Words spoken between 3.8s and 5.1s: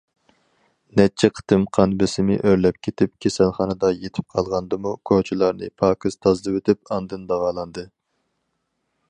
يېتىپ قالغاندىمۇ،